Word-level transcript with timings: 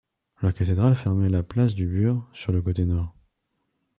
La 0.41 0.51
cathédrale 0.51 0.95
fermait 0.95 1.29
la 1.29 1.43
place 1.43 1.75
du 1.75 1.85
Burg 1.85 2.23
sur 2.33 2.51
le 2.51 2.63
côté 2.63 2.85
nord. 2.85 3.15